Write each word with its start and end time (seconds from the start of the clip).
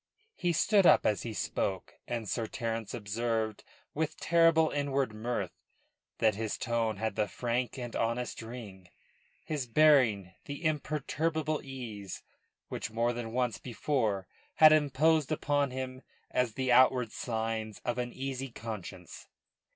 He 0.35 0.51
stood 0.51 0.87
up 0.87 1.05
as 1.05 1.21
he 1.21 1.31
spoke, 1.31 1.93
and 2.07 2.27
Sir 2.27 2.47
Terence 2.47 2.95
observed 2.95 3.63
with 3.93 4.17
terrible 4.19 4.71
inward 4.71 5.13
mirth 5.13 5.51
that 6.17 6.33
his 6.33 6.57
tone 6.57 6.97
had 6.97 7.13
the 7.15 7.27
frank 7.27 7.77
and 7.77 7.95
honest 7.95 8.41
ring, 8.41 8.89
his 9.45 9.67
bearing 9.67 10.33
the 10.45 10.65
imperturbable 10.65 11.61
ease 11.63 12.23
which 12.67 12.89
more 12.89 13.13
than 13.13 13.31
once 13.31 13.59
before 13.59 14.25
had 14.55 14.73
imposed 14.73 15.31
upon 15.31 15.69
him 15.69 16.01
as 16.31 16.53
the 16.55 16.71
outward 16.71 17.11
signs 17.11 17.77
of 17.85 17.99
an 17.99 18.11
easy 18.11 18.49
conscience. 18.49 19.27